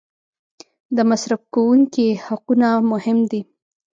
[0.95, 3.41] د مصرف کوونکي حقونه مهم دي.